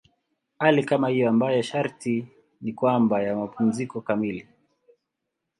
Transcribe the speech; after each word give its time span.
Hali 0.59 0.83
kama 0.83 1.09
hiyo 1.09 1.29
ambayo 1.29 1.61
sharti 1.61 2.27
ni 2.61 2.73
kwamba 2.73 3.23
ya 3.23 3.35
mapumziko 3.35 4.01
kamili. 4.01 4.47